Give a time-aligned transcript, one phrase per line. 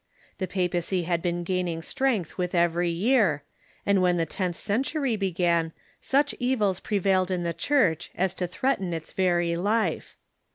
[0.39, 3.43] The pa pacy had been gaining strength with every year,
[3.85, 8.95] and when the tenth century began such evils prevailed in the Church as to threaten
[8.95, 10.17] its very life.